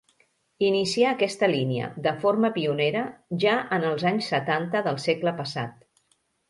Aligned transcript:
Inicià 0.69 1.11
aquesta 1.15 1.49
línia, 1.51 1.91
de 2.07 2.15
forma 2.25 2.51
pionera, 2.57 3.05
ja 3.45 3.55
en 3.79 3.89
els 3.93 4.09
anys 4.15 4.35
setanta 4.35 4.87
del 4.91 5.03
segle 5.09 5.41
passat. 5.45 5.83